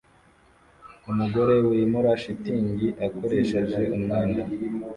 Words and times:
umugore 1.11 1.55
wimura 1.69 2.11
shitingi 2.21 2.87
akoresheje 3.05 3.79
umwenda 3.95 4.43